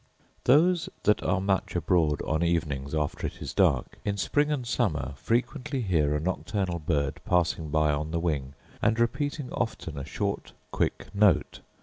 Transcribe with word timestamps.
Those 0.45 0.89
that 1.03 1.21
are 1.21 1.39
much 1.39 1.75
abroad 1.75 2.23
on 2.23 2.41
evenings 2.41 2.95
after 2.95 3.27
it 3.27 3.39
is 3.39 3.53
dark, 3.53 3.99
in 4.03 4.17
spring 4.17 4.51
and 4.51 4.65
summer, 4.65 5.13
frequently 5.15 5.81
hear 5.83 6.15
a 6.15 6.19
nocturnal 6.19 6.79
bird 6.79 7.21
passing 7.23 7.69
by 7.69 7.91
on 7.91 8.09
the 8.09 8.19
wing, 8.19 8.55
and 8.81 8.99
repeating 8.99 9.51
often 9.53 9.99
a 9.99 10.03
short 10.03 10.53
quick 10.71 11.13
note. 11.13 11.59